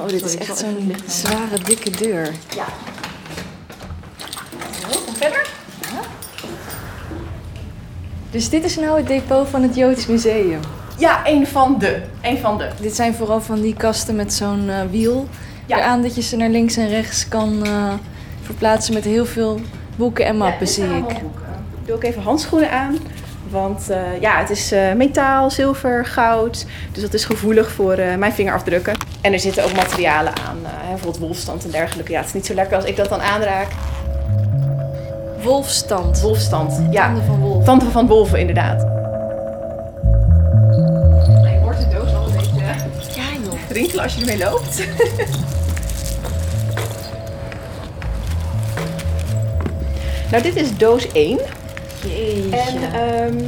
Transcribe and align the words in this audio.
Oh, 0.00 0.08
dit 0.08 0.24
is 0.24 0.36
echt 0.36 0.58
zo'n 0.58 0.94
zware, 1.06 1.58
dikke 1.64 1.90
deur. 1.90 2.30
Ja. 2.54 2.64
Kom 5.04 5.14
verder. 5.14 5.48
Dus 8.30 8.48
dit 8.48 8.64
is 8.64 8.76
nou 8.76 8.96
het 8.96 9.06
depot 9.06 9.48
van 9.48 9.62
het 9.62 9.74
Joods 9.74 10.06
Museum. 10.06 10.60
Ja, 10.98 11.26
een 11.26 11.46
van 11.46 11.78
de. 11.78 12.02
Een 12.22 12.38
van 12.38 12.58
de. 12.58 12.68
Dit 12.80 12.94
zijn 12.96 13.14
vooral 13.14 13.40
van 13.40 13.60
die 13.60 13.74
kasten 13.74 14.16
met 14.16 14.32
zo'n 14.32 14.68
eh, 14.68 14.80
wiel. 14.90 15.28
Ja. 15.66 15.78
Eraan 15.78 16.02
dat 16.02 16.14
je 16.14 16.22
ze 16.22 16.36
naar 16.36 16.48
links 16.48 16.76
en 16.76 16.88
rechts 16.88 17.28
kan 17.28 17.66
eh, 17.66 17.92
verplaatsen 18.42 18.94
met 18.94 19.04
heel 19.04 19.26
veel 19.26 19.60
boeken 19.96 20.24
en 20.24 20.36
mappen, 20.36 20.58
dit 20.58 20.70
zie 20.70 20.84
ik. 20.84 20.90
boeken. 21.00 21.16
Ik 21.80 21.86
doe 21.86 21.94
ook 21.94 22.04
even 22.04 22.22
handschoenen 22.22 22.70
aan. 22.70 22.96
Want 23.50 23.90
eh, 23.90 24.20
ja, 24.20 24.38
het 24.38 24.50
is 24.50 24.74
metaal, 24.96 25.50
zilver, 25.50 26.06
goud. 26.06 26.66
Dus 26.92 27.02
dat 27.02 27.14
is 27.14 27.24
gevoelig 27.24 27.70
voor 27.70 27.96
mijn 27.96 28.32
vingerafdrukken. 28.32 29.09
En 29.20 29.32
er 29.32 29.40
zitten 29.40 29.64
ook 29.64 29.72
materialen 29.74 30.36
aan. 30.36 30.58
eh, 30.64 30.70
hè, 30.72 30.88
bijvoorbeeld 30.88 31.18
wolfstand 31.18 31.64
en 31.64 31.70
dergelijke. 31.70 32.12
Ja, 32.12 32.18
het 32.18 32.26
is 32.26 32.32
niet 32.34 32.46
zo 32.46 32.54
lekker 32.54 32.76
als 32.76 32.84
ik 32.84 32.96
dat 32.96 33.08
dan 33.08 33.20
aanraak. 33.20 33.68
Wolfstand. 35.42 36.20
Wolfstand. 36.20 36.80
Ja, 36.90 37.04
Tanden 37.06 37.24
van 37.24 37.38
wolf. 37.40 37.64
tanden 37.64 37.92
van 37.92 38.06
wolven 38.06 38.38
inderdaad. 38.38 38.80
Je 38.80 38.86
hoort 41.62 41.78
de 41.80 41.88
doos 41.88 42.14
al 42.14 42.26
een 42.26 42.32
beetje 42.32 42.56
Ja, 43.14 43.22
joh. 43.44 43.52
rinkelen 43.68 44.04
als 44.04 44.14
je 44.14 44.20
ermee 44.20 44.38
loopt. 44.38 44.78
nou, 50.30 50.42
dit 50.42 50.56
is 50.56 50.76
doos 50.76 51.12
1. 51.12 51.38
Jeetje. 52.06 52.56
En 52.56 52.92
ehm, 52.92 53.38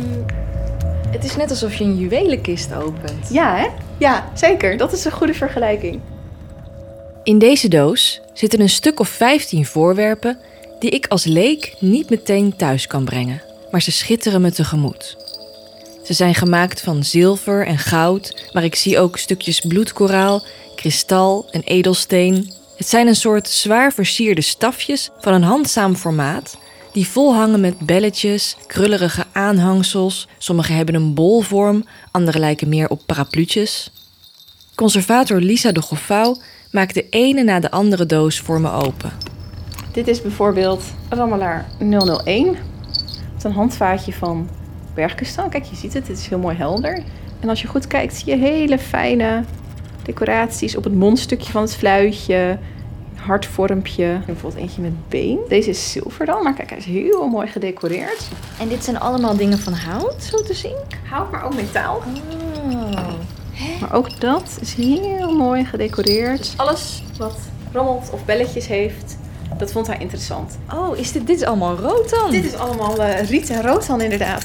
Het 1.10 1.24
is 1.24 1.36
net 1.36 1.50
alsof 1.50 1.74
je 1.74 1.84
een 1.84 1.96
juwelenkist 1.96 2.74
opent. 2.74 3.28
ja, 3.30 3.56
hè? 3.56 3.66
Ja, 4.02 4.30
zeker. 4.34 4.76
Dat 4.76 4.92
is 4.92 5.04
een 5.04 5.12
goede 5.12 5.34
vergelijking. 5.34 6.00
In 7.22 7.38
deze 7.38 7.68
doos 7.68 8.20
zitten 8.32 8.60
een 8.60 8.68
stuk 8.68 9.00
of 9.00 9.08
15 9.08 9.66
voorwerpen 9.66 10.38
die 10.78 10.90
ik 10.90 11.06
als 11.06 11.24
leek 11.24 11.74
niet 11.78 12.10
meteen 12.10 12.56
thuis 12.56 12.86
kan 12.86 13.04
brengen, 13.04 13.42
maar 13.70 13.82
ze 13.82 13.92
schitteren 13.92 14.40
me 14.40 14.52
tegemoet. 14.52 15.16
Ze 16.04 16.12
zijn 16.12 16.34
gemaakt 16.34 16.80
van 16.80 17.04
zilver 17.04 17.66
en 17.66 17.78
goud, 17.78 18.48
maar 18.52 18.64
ik 18.64 18.74
zie 18.74 18.98
ook 18.98 19.18
stukjes 19.18 19.60
bloedkoraal, 19.60 20.44
kristal 20.76 21.46
en 21.50 21.62
edelsteen. 21.62 22.50
Het 22.76 22.88
zijn 22.88 23.06
een 23.06 23.16
soort 23.16 23.48
zwaar 23.48 23.92
versierde 23.92 24.40
stafjes 24.40 25.10
van 25.18 25.34
een 25.34 25.42
handzaam 25.42 25.96
formaat 25.96 26.56
die 26.92 27.08
vol 27.08 27.34
hangen 27.34 27.60
met 27.60 27.78
belletjes, 27.78 28.56
krullerige 28.66 29.24
aanhangsels. 29.32 30.28
Sommige 30.38 30.72
hebben 30.72 30.94
een 30.94 31.14
bolvorm, 31.14 31.84
andere 32.10 32.38
lijken 32.38 32.68
meer 32.68 32.88
op 32.88 33.00
parapluutjes. 33.06 33.90
Conservator 34.74 35.40
Lisa 35.40 35.72
de 35.72 35.82
Goffouw 35.82 36.36
maakt 36.70 36.94
de 36.94 37.08
ene 37.08 37.42
na 37.42 37.60
de 37.60 37.70
andere 37.70 38.06
doos 38.06 38.40
voor 38.40 38.60
me 38.60 38.70
open. 38.70 39.12
Dit 39.92 40.08
is 40.08 40.22
bijvoorbeeld 40.22 40.84
Rammelaar 41.08 41.66
001. 41.78 42.46
Het 42.46 43.36
is 43.38 43.44
een 43.44 43.52
handvaatje 43.52 44.12
van 44.12 44.48
bergkristal. 44.94 45.48
Kijk, 45.48 45.64
je 45.64 45.76
ziet 45.76 45.94
het. 45.94 46.08
Het 46.08 46.18
is 46.18 46.26
heel 46.26 46.38
mooi 46.38 46.56
helder. 46.56 47.02
En 47.40 47.48
als 47.48 47.62
je 47.62 47.68
goed 47.68 47.86
kijkt, 47.86 48.14
zie 48.14 48.26
je 48.26 48.36
hele 48.36 48.78
fijne 48.78 49.44
decoraties 50.02 50.76
op 50.76 50.84
het 50.84 50.94
mondstukje 50.94 51.52
van 51.52 51.62
het 51.62 51.76
fluitje. 51.76 52.58
Hartvormpje. 53.26 54.04
En 54.04 54.22
bijvoorbeeld 54.26 54.62
eentje 54.62 54.82
met 54.82 55.08
been. 55.08 55.38
Deze 55.48 55.70
is 55.70 55.92
zilver 55.92 56.26
dan, 56.26 56.42
maar 56.42 56.54
kijk, 56.54 56.68
hij 56.68 56.78
is 56.78 56.84
heel 56.84 57.28
mooi 57.28 57.46
gedecoreerd. 57.46 58.28
En 58.58 58.68
dit 58.68 58.84
zijn 58.84 59.00
allemaal 59.00 59.36
dingen 59.36 59.58
van 59.58 59.72
hout, 59.72 60.22
zo 60.22 60.42
te 60.42 60.54
zien? 60.54 60.76
Hout, 61.08 61.30
maar 61.30 61.44
ook 61.44 61.54
metaal. 61.54 62.02
Oh. 62.64 62.90
Maar 63.80 63.92
ook 63.92 64.20
dat 64.20 64.58
is 64.60 64.74
heel 64.74 65.36
mooi 65.36 65.64
gedecoreerd. 65.64 66.38
Dus 66.38 66.56
alles 66.56 67.02
wat 67.18 67.38
rammelt 67.72 68.10
of 68.12 68.24
belletjes 68.24 68.66
heeft, 68.66 69.16
dat 69.58 69.72
vond 69.72 69.86
hij 69.86 69.96
interessant. 69.98 70.58
Oh, 70.74 70.98
is 70.98 71.12
dit, 71.12 71.26
dit 71.26 71.36
is 71.36 71.44
allemaal 71.44 71.76
rood 71.76 72.10
dan? 72.10 72.30
Dit 72.30 72.44
is 72.44 72.54
allemaal 72.54 73.02
eh, 73.02 73.28
riet 73.28 73.50
en 73.50 73.62
rotan 73.62 74.00
inderdaad. 74.00 74.44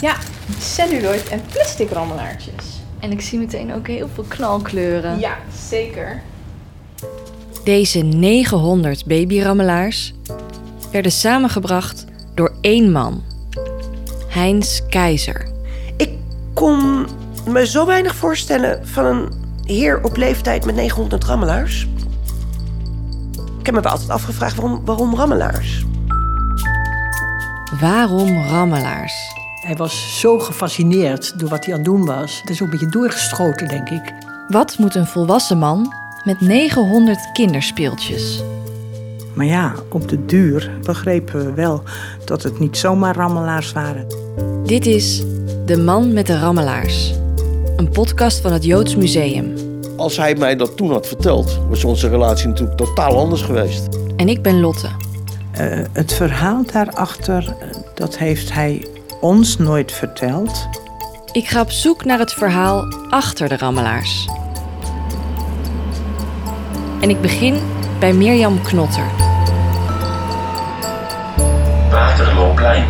Ja, 0.00 0.16
celluloid 0.58 1.28
en 1.28 1.40
plastic 1.52 1.90
rammelaartjes. 1.90 2.64
En 3.00 3.10
ik 3.10 3.20
zie 3.20 3.38
meteen 3.38 3.74
ook 3.74 3.86
heel 3.86 4.08
veel 4.14 4.24
knalkleuren. 4.28 5.18
Ja, 5.18 5.36
zeker. 5.68 6.22
Deze 7.66 7.98
900 7.98 9.06
babyrammelaars 9.06 10.14
werden 10.92 11.12
samengebracht 11.12 12.04
door 12.34 12.52
één 12.60 12.92
man. 12.92 13.22
Heinz 14.28 14.80
Keizer. 14.88 15.48
Ik 15.96 16.10
kon 16.54 17.06
me 17.48 17.66
zo 17.66 17.86
weinig 17.86 18.14
voorstellen 18.14 18.88
van 18.88 19.04
een 19.04 19.32
heer 19.64 20.04
op 20.04 20.16
leeftijd 20.16 20.64
met 20.64 20.74
900 20.74 21.24
rammelaars. 21.24 21.86
Ik 23.58 23.66
heb 23.66 23.74
me 23.74 23.80
wel 23.80 23.92
altijd 23.92 24.10
afgevraagd 24.10 24.56
waarom, 24.56 24.84
waarom 24.84 25.14
rammelaars? 25.14 25.84
Waarom 27.80 28.44
rammelaars? 28.44 29.14
Hij 29.60 29.76
was 29.76 30.20
zo 30.20 30.38
gefascineerd 30.38 31.38
door 31.38 31.48
wat 31.48 31.64
hij 31.64 31.74
aan 31.74 31.80
het 31.80 31.88
doen 31.88 32.04
was. 32.04 32.40
Het 32.40 32.50
is 32.50 32.62
ook 32.62 32.64
een 32.64 32.78
beetje 32.78 32.98
doorgeschoten, 32.98 33.68
denk 33.68 33.88
ik. 33.88 34.12
Wat 34.48 34.78
moet 34.78 34.94
een 34.94 35.06
volwassen 35.06 35.58
man 35.58 36.04
met 36.26 36.40
900 36.40 37.32
kinderspeeltjes? 37.32 38.42
Maar 39.34 39.46
ja, 39.46 39.74
op 39.90 40.08
de 40.08 40.24
duur 40.24 40.70
begrepen 40.82 41.44
we 41.44 41.52
wel 41.52 41.82
dat 42.24 42.42
het 42.42 42.58
niet 42.58 42.76
zomaar 42.76 43.16
rammelaars 43.16 43.72
waren. 43.72 44.06
Dit 44.64 44.86
is 44.86 45.22
De 45.64 45.76
Man 45.76 46.12
met 46.12 46.26
de 46.26 46.38
Rammelaars. 46.38 47.12
Een 47.76 47.90
podcast 47.90 48.40
van 48.40 48.52
het 48.52 48.64
Joods 48.64 48.96
Museum. 48.96 49.54
Als 49.96 50.16
hij 50.16 50.34
mij 50.34 50.56
dat 50.56 50.76
toen 50.76 50.90
had 50.90 51.06
verteld, 51.06 51.58
was 51.68 51.84
onze 51.84 52.08
relatie 52.08 52.48
natuurlijk 52.48 52.78
totaal 52.78 53.18
anders 53.18 53.42
geweest. 53.42 53.88
En 54.16 54.28
ik 54.28 54.42
ben 54.42 54.60
Lotte. 54.60 54.88
Eh, 55.52 55.78
het 55.92 56.12
verhaal 56.12 56.62
daarachter, 56.72 57.56
eh, 57.60 57.68
dat 57.94 58.18
heeft 58.18 58.52
hij 58.52 58.86
ons 59.20 59.58
nooit 59.58 59.92
verteld. 59.92 60.66
Ik 61.32 61.48
ga 61.48 61.60
op 61.60 61.70
zoek 61.70 62.04
naar 62.04 62.18
het 62.18 62.32
verhaal 62.32 62.84
achter 63.10 63.48
de 63.48 63.56
rammelaars. 63.56 64.28
En 67.00 67.10
ik 67.10 67.20
begin 67.20 67.60
bij 67.98 68.12
Mirjam 68.12 68.62
Knotter. 68.62 69.10
Waterloopplein. 71.90 72.86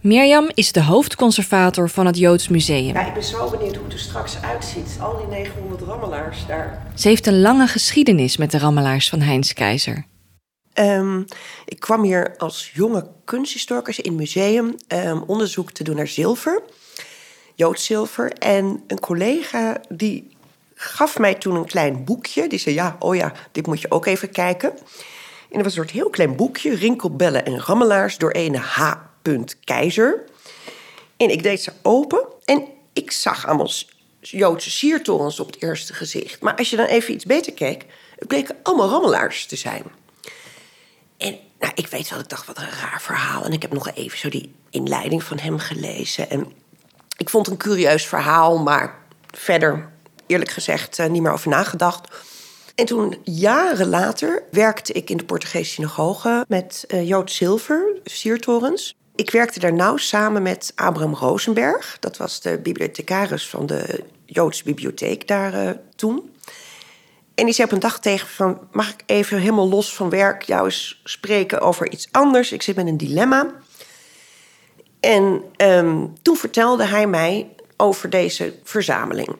Mirjam 0.00 0.50
is 0.54 0.72
de 0.72 0.82
hoofdconservator 0.82 1.90
van 1.90 2.06
het 2.06 2.18
Joods 2.18 2.48
Museum. 2.48 2.94
Ja, 2.94 3.06
ik 3.06 3.14
ben 3.14 3.24
zo 3.24 3.50
benieuwd 3.50 3.74
hoe 3.74 3.84
het 3.84 3.92
er 3.92 3.98
straks 3.98 4.42
uitziet. 4.42 4.96
Al 5.00 5.16
die 5.16 5.26
900 5.26 5.82
rammelaars 5.82 6.46
daar. 6.46 6.86
Ze 6.94 7.08
heeft 7.08 7.26
een 7.26 7.40
lange 7.40 7.66
geschiedenis 7.66 8.36
met 8.36 8.50
de 8.50 8.58
rammelaars 8.58 9.08
van 9.08 9.20
Heinz 9.20 9.52
Keizer. 9.52 10.06
Ehm, 10.72 11.20
ik 11.64 11.80
kwam 11.80 12.02
hier 12.02 12.36
als 12.36 12.70
jonge 12.74 13.10
kunsthistoricus 13.24 14.00
in 14.00 14.10
het 14.10 14.20
museum 14.20 14.74
ehm, 14.86 15.20
onderzoek 15.26 15.70
te 15.70 15.84
doen 15.84 15.96
naar 15.96 16.08
zilver. 16.08 16.62
Joods 17.54 17.84
zilver. 17.84 18.32
En 18.32 18.84
een 18.86 19.00
collega 19.00 19.80
die 19.88 20.36
gaf 20.74 21.18
mij 21.18 21.34
toen 21.34 21.54
een 21.54 21.66
klein 21.66 22.04
boekje. 22.04 22.48
Die 22.48 22.58
zei, 22.58 22.74
ja, 22.74 22.96
oh 22.98 23.16
ja, 23.16 23.32
dit 23.52 23.66
moet 23.66 23.80
je 23.80 23.90
ook 23.90 24.06
even 24.06 24.30
kijken. 24.30 24.70
En 24.70 25.60
dat 25.60 25.62
was 25.62 25.64
een 25.64 25.82
soort 25.82 25.90
heel 25.90 26.10
klein 26.10 26.36
boekje. 26.36 26.74
Rinkelbellen 26.74 27.44
en 27.44 27.60
rammelaars 27.60 28.18
door 28.18 28.30
een 28.34 28.56
H. 28.56 28.92
Keizer. 29.64 30.24
En 31.16 31.30
ik 31.30 31.42
deed 31.42 31.62
ze 31.62 31.72
open 31.82 32.24
en 32.44 32.66
ik 32.92 33.10
zag 33.10 33.46
allemaal 33.46 33.70
Joodse 34.20 34.70
siertorens 34.70 35.40
op 35.40 35.46
het 35.46 35.62
eerste 35.62 35.94
gezicht. 35.94 36.40
Maar 36.40 36.56
als 36.56 36.70
je 36.70 36.76
dan 36.76 36.86
even 36.86 37.14
iets 37.14 37.24
beter 37.24 37.52
keek, 37.52 37.84
het 38.18 38.28
bleken 38.28 38.56
allemaal 38.62 38.88
rammelaars 38.88 39.46
te 39.46 39.56
zijn. 39.56 39.82
En 41.16 41.38
nou, 41.58 41.72
ik 41.74 41.86
weet 41.86 42.10
wel, 42.10 42.18
ik 42.18 42.28
dacht, 42.28 42.46
wat 42.46 42.58
een 42.58 42.70
raar 42.80 43.02
verhaal. 43.02 43.44
En 43.44 43.52
ik 43.52 43.62
heb 43.62 43.72
nog 43.72 43.90
even 43.90 44.18
zo 44.18 44.28
die 44.28 44.54
inleiding 44.70 45.22
van 45.22 45.38
hem 45.38 45.58
gelezen. 45.58 46.30
En 46.30 46.52
ik 47.16 47.30
vond 47.30 47.46
een 47.46 47.56
curieus 47.56 48.06
verhaal, 48.06 48.58
maar 48.58 48.98
verder, 49.30 49.88
eerlijk 50.26 50.50
gezegd, 50.50 50.98
eh, 50.98 51.06
niet 51.06 51.22
meer 51.22 51.32
over 51.32 51.48
nagedacht. 51.48 52.08
En 52.74 52.84
toen, 52.84 53.18
jaren 53.22 53.88
later, 53.88 54.42
werkte 54.50 54.92
ik 54.92 55.10
in 55.10 55.16
de 55.16 55.24
Portugese 55.24 55.70
synagoge 55.70 56.44
met 56.48 56.84
uh, 56.88 57.08
Joods 57.08 57.36
zilver, 57.36 58.00
siertorens. 58.04 58.94
Ik 59.14 59.30
werkte 59.30 59.60
daar 59.60 59.72
nauw 59.72 59.96
samen 59.96 60.42
met 60.42 60.72
Abraham 60.74 61.14
Rosenberg. 61.14 61.96
Dat 62.00 62.16
was 62.16 62.40
de 62.40 62.58
bibliothecaris 62.58 63.48
van 63.48 63.66
de 63.66 64.04
Joodse 64.24 64.64
bibliotheek 64.64 65.28
daar 65.28 65.54
uh, 65.54 65.70
toen. 65.96 66.32
En 67.34 67.44
die 67.44 67.54
zei 67.54 67.66
op 67.66 67.72
een 67.72 67.80
dag 67.80 68.00
tegen 68.00 68.28
van... 68.28 68.58
mag 68.72 68.90
ik 68.90 69.02
even 69.06 69.38
helemaal 69.38 69.68
los 69.68 69.94
van 69.94 70.10
werk 70.10 70.42
jou 70.42 70.64
eens 70.64 71.00
spreken 71.04 71.60
over 71.60 71.90
iets 71.90 72.08
anders? 72.10 72.52
Ik 72.52 72.62
zit 72.62 72.76
met 72.76 72.86
een 72.86 72.96
dilemma. 72.96 73.50
En 75.04 75.42
um, 75.56 76.12
toen 76.22 76.36
vertelde 76.36 76.84
hij 76.84 77.06
mij 77.06 77.48
over 77.76 78.10
deze 78.10 78.54
verzameling. 78.62 79.36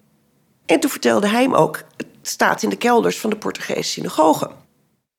En 0.67 0.81
toen 0.81 0.91
vertelde 0.91 1.29
hij 1.29 1.43
hem 1.43 1.55
ook... 1.55 1.77
het 1.97 2.07
staat 2.23 2.63
in 2.63 2.69
de 2.69 2.77
kelders 2.77 3.19
van 3.19 3.31
de 3.31 3.37
Portugese 3.37 3.91
synagoge. 3.91 4.51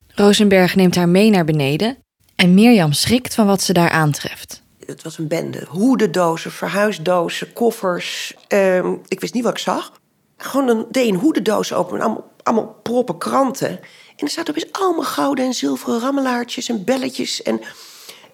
Rosenberg 0.08 0.74
neemt 0.74 0.94
haar 0.94 1.08
mee 1.08 1.30
naar 1.30 1.44
beneden... 1.44 1.98
en 2.36 2.54
Mirjam 2.54 2.92
schrikt 2.92 3.34
van 3.34 3.46
wat 3.46 3.62
ze 3.62 3.72
daar 3.72 3.90
aantreft. 3.90 4.62
Het 4.86 5.02
was 5.02 5.18
een 5.18 5.28
bende. 5.28 5.64
Hoedendozen, 5.68 6.50
verhuisdozen, 6.50 7.52
koffers. 7.52 8.34
Ehm, 8.48 8.94
ik 9.08 9.20
wist 9.20 9.34
niet 9.34 9.44
wat 9.44 9.52
ik 9.52 9.58
zag. 9.58 9.92
Gewoon 10.36 10.68
een, 10.68 10.86
deed 10.90 11.08
een 11.08 11.20
hoedendoos 11.20 11.72
open 11.72 12.00
allemaal, 12.00 12.32
allemaal 12.42 12.76
proppen 12.82 13.18
kranten. 13.18 13.68
En 14.16 14.26
er 14.26 14.30
zaten 14.30 14.54
opeens 14.54 14.72
allemaal 14.72 15.04
gouden 15.04 15.44
en 15.44 15.54
zilveren 15.54 16.00
rammelaartjes 16.00 16.68
en 16.68 16.84
belletjes 16.84 17.42
en 17.42 17.60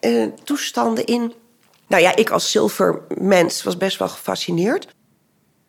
eh, 0.00 0.26
toestanden 0.44 1.04
in. 1.04 1.32
Nou 1.92 2.04
ja, 2.04 2.16
ik 2.16 2.30
als 2.30 2.50
zilvermens 2.50 3.62
was 3.62 3.76
best 3.76 3.98
wel 3.98 4.08
gefascineerd. 4.08 4.86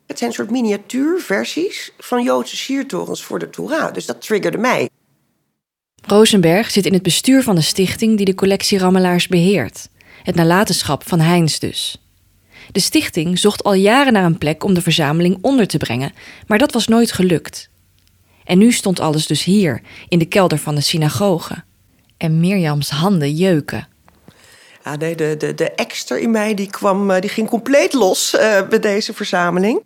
Het 0.06 0.18
zijn 0.18 0.30
een 0.30 0.36
soort 0.36 0.50
miniatuurversies 0.50 1.92
van 1.98 2.22
Joodse 2.22 2.56
siertorens 2.56 3.22
voor 3.22 3.38
de 3.38 3.50
Torah. 3.50 3.94
Dus 3.94 4.06
dat 4.06 4.22
triggerde 4.22 4.58
mij. 4.58 4.88
Rosenberg 6.06 6.70
zit 6.70 6.86
in 6.86 6.92
het 6.92 7.02
bestuur 7.02 7.42
van 7.42 7.54
de 7.54 7.60
stichting 7.60 8.16
die 8.16 8.26
de 8.26 8.34
collectie 8.34 8.78
Rammelaars 8.78 9.28
beheert. 9.28 9.88
Het 10.22 10.34
nalatenschap 10.34 11.08
van 11.08 11.20
Heinz 11.20 11.58
dus. 11.58 12.02
De 12.72 12.80
stichting 12.80 13.38
zocht 13.38 13.64
al 13.64 13.74
jaren 13.74 14.12
naar 14.12 14.24
een 14.24 14.38
plek 14.38 14.64
om 14.64 14.74
de 14.74 14.82
verzameling 14.82 15.38
onder 15.40 15.66
te 15.66 15.78
brengen, 15.78 16.12
maar 16.46 16.58
dat 16.58 16.72
was 16.72 16.88
nooit 16.88 17.12
gelukt. 17.12 17.70
En 18.44 18.58
nu 18.58 18.72
stond 18.72 19.00
alles 19.00 19.26
dus 19.26 19.44
hier, 19.44 19.82
in 20.08 20.18
de 20.18 20.26
kelder 20.26 20.58
van 20.58 20.74
de 20.74 20.80
synagoge. 20.80 21.64
En 22.16 22.40
Mirjams 22.40 22.90
handen 22.90 23.34
jeuken. 23.34 23.88
Ja, 24.84 24.96
de, 24.96 25.14
de, 25.14 25.54
de, 25.54 26.20
in 26.20 26.30
mij 26.30 26.54
die 26.54 26.70
kwam, 26.70 27.10
eh, 27.10 27.20
die 27.20 27.30
ging 27.30 27.48
compleet 27.48 27.92
los 27.92 28.34
uh, 28.34 28.68
bij 28.68 28.78
deze 28.78 29.14
verzameling. 29.14 29.84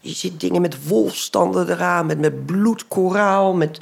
Je 0.00 0.14
ziet 0.14 0.40
dingen 0.40 0.60
met 0.60 0.86
wolfstanden 0.86 1.70
eraan, 1.70 2.06
met, 2.06 2.18
met 2.18 2.46
bloedkoraal, 2.46 3.54
met 3.54 3.80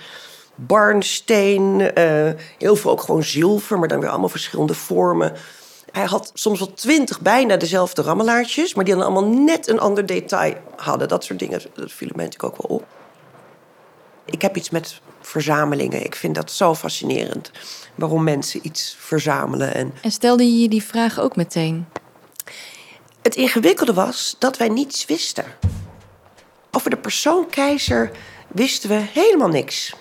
barnsteen. 0.55 1.91
Uh, 1.99 2.31
heel 2.59 2.77
veel 2.77 2.91
ook 2.91 3.01
gewoon 3.01 3.23
zilver, 3.25 3.79
maar 3.79 3.89
dan 3.89 4.01
weer 4.01 4.09
allemaal 4.09 4.29
verschillende 4.29 4.75
vormen. 4.75 5.33
Hij 5.91 6.05
had 6.05 6.31
soms 6.35 6.59
wel 6.59 6.73
twintig 6.73 7.21
bijna 7.21 7.57
dezelfde 7.57 8.03
rammelaartjes, 8.03 8.75
maar 8.75 8.85
die 8.85 8.95
dan 8.95 9.03
allemaal 9.03 9.29
net 9.29 9.69
een 9.69 9.81
ander 9.81 10.07
detail 10.07 10.55
hadden. 10.77 11.09
Dat 11.09 11.25
soort 11.25 11.39
dingen, 11.39 11.61
dat 11.75 11.93
viel 11.93 12.11
mij 12.15 12.25
natuurlijk 12.25 12.55
ook 12.55 12.69
wel 12.69 12.77
op. 12.77 12.96
Ik 14.27 14.43
heb 14.43 14.57
iets 14.57 14.71
met 14.71 15.01
verzamelingen. 15.21 16.05
Ik 16.05 16.15
vind 16.15 16.35
dat 16.35 16.51
zo 16.51 16.75
fascinerend. 16.75 17.51
Waarom 17.95 18.25
mensen 18.25 18.61
iets 18.63 18.97
verzamelen. 18.99 19.75
En, 19.75 19.93
en 20.03 20.11
stelde 20.11 20.45
je 20.45 20.61
je 20.61 20.69
die 20.69 20.83
vraag 20.83 21.21
ook 21.21 21.37
meteen? 21.37 21.87
Het 23.23 23.35
ingewikkelde 23.35 23.95
was 23.95 24.37
dat 24.39 24.57
wij 24.57 24.69
niets 24.69 25.05
wisten. 25.05 25.45
Over 26.71 26.91
de 26.91 26.97
persoon 26.97 27.51
keizer 27.51 28.11
wisten 28.49 28.89
we 28.89 29.03
helemaal 29.13 29.49
niks. 29.49 29.95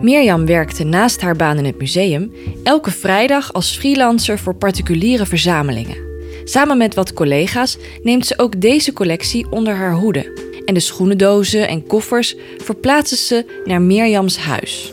Mirjam 0.00 0.46
werkte 0.46 0.84
naast 0.84 1.20
haar 1.20 1.36
baan 1.36 1.58
in 1.58 1.64
het 1.64 1.78
museum 1.78 2.32
elke 2.62 2.90
vrijdag 2.90 3.52
als 3.52 3.76
freelancer 3.76 4.38
voor 4.38 4.54
particuliere 4.54 5.26
verzamelingen. 5.26 6.07
Samen 6.48 6.78
met 6.78 6.94
wat 6.94 7.12
collega's 7.12 7.78
neemt 8.02 8.26
ze 8.26 8.38
ook 8.38 8.60
deze 8.60 8.92
collectie 8.92 9.46
onder 9.50 9.74
haar 9.74 9.92
hoede. 9.92 10.32
En 10.64 10.74
de 10.74 10.80
schoenendozen 10.80 11.68
en 11.68 11.86
koffers 11.86 12.36
verplaatsen 12.58 13.16
ze 13.16 13.60
naar 13.64 13.82
Mirjams 13.82 14.38
huis. 14.38 14.92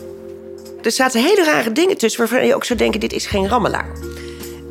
Er 0.81 0.92
zaten 0.92 1.22
hele 1.22 1.44
rare 1.44 1.72
dingen 1.72 1.98
tussen 1.98 2.19
waarvan 2.19 2.46
je 2.46 2.56
ook 2.56 2.63
zou 2.63 2.80
denken: 2.80 3.00
dit 3.00 3.13
is 3.13 3.25
geen 3.25 3.48
rammelaar. 3.48 3.92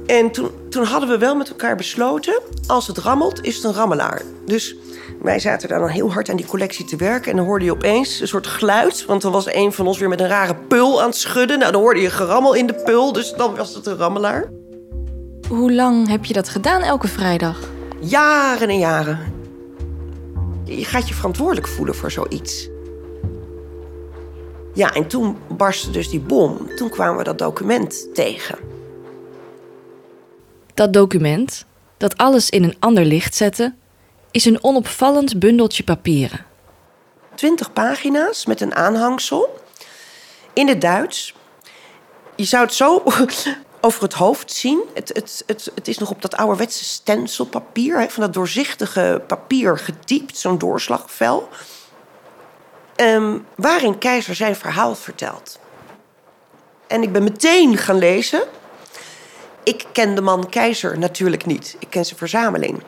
En 0.07 0.31
toen, 0.31 0.51
toen 0.71 0.85
hadden 0.85 1.09
we 1.09 1.19
wel 1.19 1.35
met 1.35 1.49
elkaar 1.49 1.77
besloten: 1.77 2.41
als 2.67 2.87
het 2.87 2.99
rammelt, 2.99 3.45
is 3.45 3.55
het 3.55 3.65
een 3.65 3.75
rammelaar. 3.75 4.23
Dus 4.47 4.77
wij 5.23 5.39
zaten 5.39 5.69
daar 5.69 5.79
dan 5.79 5.89
heel 5.89 6.13
hard 6.13 6.29
aan 6.29 6.37
die 6.37 6.47
collectie 6.47 6.85
te 6.85 6.97
werken. 6.97 7.31
En 7.31 7.37
dan 7.37 7.47
hoorde 7.47 7.65
je 7.65 7.73
opeens 7.73 8.21
een 8.21 8.29
soort 8.29 8.47
geluid. 8.47 9.05
Want 9.05 9.23
dan 9.23 9.33
was 9.33 9.55
een 9.55 9.73
van 9.73 9.87
ons 9.87 9.99
weer 9.99 10.09
met 10.09 10.21
een 10.21 10.29
rare 10.29 10.55
pul 10.69 11.01
aan 11.01 11.09
het 11.09 11.17
schudden. 11.17 11.59
Nou, 11.59 11.73
dan 11.73 11.81
hoorde 11.81 12.01
je 12.01 12.11
gerammel 12.11 12.55
in 12.55 12.67
de 12.67 12.83
pul. 12.85 13.13
Dus 13.13 13.33
dan 13.33 13.57
was 13.57 13.75
het 13.75 13.87
een 13.87 13.97
rammelaar. 13.97 14.51
Hoe 15.55 15.73
lang 15.73 16.09
heb 16.09 16.25
je 16.25 16.33
dat 16.33 16.49
gedaan 16.49 16.83
elke 16.83 17.09
vrijdag? 17.09 17.61
Jaren 18.01 18.69
en 18.69 18.79
jaren. 18.79 19.19
Je 20.65 20.85
gaat 20.85 21.09
je 21.09 21.15
verantwoordelijk 21.15 21.69
voelen 21.69 21.95
voor 21.95 22.11
zoiets. 22.11 22.69
Ja, 24.73 24.93
en 24.93 25.07
toen 25.07 25.37
barstte 25.49 25.91
dus 25.91 26.09
die 26.09 26.21
bom. 26.21 26.75
Toen 26.77 26.89
kwamen 26.89 27.17
we 27.17 27.25
dat 27.25 27.39
document 27.39 28.15
tegen. 28.15 28.59
Dat 30.75 30.93
document, 30.93 31.65
dat 31.97 32.17
alles 32.17 32.51
in 32.51 32.65
een 32.65 32.77
ander 32.79 33.05
licht 33.05 33.35
zette, 33.35 33.75
is 34.31 34.45
een 34.45 34.65
onopvallend 34.65 35.39
bundeltje 35.39 35.85
papieren. 35.85 36.47
20 37.35 37.73
pagina's 37.73 38.47
met 38.47 38.61
een 38.61 38.75
aanhangsel 38.75 39.59
in 40.53 40.69
het 40.69 40.81
Duits. 40.81 41.35
Je 42.37 42.45
zou 42.45 42.65
het 42.65 42.75
zo 42.75 43.03
over 43.85 44.03
het 44.03 44.13
hoofd 44.13 44.53
zien. 44.53 44.83
Het, 44.95 45.09
het, 45.09 45.43
het, 45.47 45.71
het 45.75 45.89
is 45.89 45.99
nog 45.99 46.11
op 46.11 46.23
dat 46.23 46.37
ouderwetse 46.37 46.85
stencilpapier, 46.85 47.99
hè, 47.99 48.09
van 48.09 48.23
dat 48.23 48.33
doorzichtige 48.33 49.23
papier 49.27 49.79
getypt, 49.79 50.37
zo'n 50.37 50.59
doorslagvel. 50.59 51.49
Um, 52.97 53.47
waarin 53.55 53.99
Keizer 53.99 54.35
zijn 54.35 54.57
verhaal 54.57 54.95
vertelt. 54.95 55.59
En 56.87 57.03
ik 57.03 57.13
ben 57.13 57.23
meteen 57.23 57.77
gaan 57.77 57.99
lezen. 57.99 58.43
Ik 59.63 59.87
ken 59.93 60.15
de 60.15 60.21
man 60.21 60.49
Keizer 60.49 60.99
natuurlijk 60.99 61.47
niet. 61.47 61.77
Ik 61.79 61.91
ken 61.91 62.05
zijn 62.05 62.19
verzameling. 62.19 62.83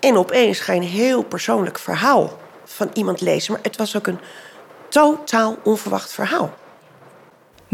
En 0.00 0.16
opeens 0.16 0.60
ga 0.60 0.72
je 0.72 0.80
een 0.80 0.86
heel 0.86 1.22
persoonlijk 1.22 1.78
verhaal 1.78 2.38
van 2.64 2.90
iemand 2.92 3.20
lezen. 3.20 3.52
Maar 3.52 3.62
het 3.62 3.76
was 3.76 3.96
ook 3.96 4.06
een 4.06 4.20
totaal 4.88 5.56
onverwacht 5.62 6.12
verhaal. 6.12 6.54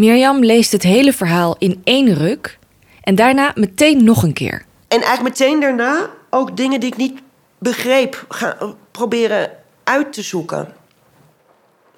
Mirjam 0.00 0.44
leest 0.44 0.72
het 0.72 0.82
hele 0.82 1.12
verhaal 1.12 1.56
in 1.58 1.80
één 1.84 2.14
ruk 2.14 2.58
en 3.02 3.14
daarna 3.14 3.52
meteen 3.54 4.04
nog 4.04 4.22
een 4.22 4.32
keer. 4.32 4.64
En 4.88 5.02
eigenlijk 5.02 5.38
meteen 5.38 5.60
daarna 5.60 6.10
ook 6.30 6.56
dingen 6.56 6.80
die 6.80 6.90
ik 6.90 6.96
niet 6.96 7.20
begreep 7.58 8.24
gaan 8.28 8.76
proberen 8.90 9.50
uit 9.84 10.12
te 10.12 10.22
zoeken. 10.22 10.74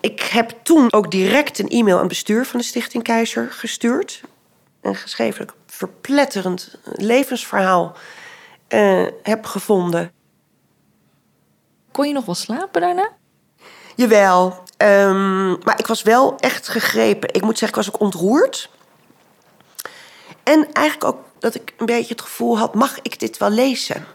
Ik 0.01 0.21
heb 0.21 0.55
toen 0.63 0.93
ook 0.93 1.11
direct 1.11 1.59
een 1.59 1.69
e-mail 1.69 1.95
aan 1.95 2.01
het 2.01 2.09
bestuur 2.09 2.47
van 2.47 2.61
de 2.61 2.67
Stichting 2.67 3.03
Keizer 3.03 3.51
gestuurd. 3.51 4.21
En 4.81 4.95
geschreven 4.95 5.47
dat 5.47 5.55
ik 5.55 5.61
een 5.61 5.73
verpletterend 5.75 6.77
levensverhaal 6.85 7.97
uh, 8.69 9.07
heb 9.23 9.45
gevonden. 9.45 10.13
Kon 11.93 12.07
je 12.07 12.13
nog 12.13 12.25
wel 12.25 12.35
slapen 12.35 12.81
daarna? 12.81 13.11
Jawel, 13.97 14.62
um, 14.83 15.59
maar 15.63 15.79
ik 15.79 15.87
was 15.87 16.03
wel 16.03 16.37
echt 16.39 16.69
gegrepen. 16.69 17.35
Ik 17.35 17.43
moet 17.43 17.59
zeggen, 17.59 17.79
ik 17.79 17.85
was 17.85 17.95
ook 17.95 18.01
ontroerd. 18.01 18.71
En 20.43 20.73
eigenlijk 20.73 21.15
ook 21.15 21.25
dat 21.39 21.55
ik 21.55 21.73
een 21.77 21.87
beetje 21.87 22.15
het 22.15 22.23
gevoel 22.23 22.59
had: 22.59 22.75
mag 22.75 22.99
ik 23.03 23.21
dit 23.21 23.37
wel 23.37 23.51
lezen? 23.51 24.07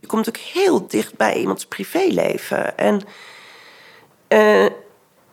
Je 0.00 0.06
komt 0.06 0.28
ook 0.28 0.36
heel 0.36 0.86
dicht 0.86 1.16
bij 1.16 1.36
iemands 1.36 1.66
privéleven. 1.66 2.78
En 2.78 3.02
uh, 4.28 4.70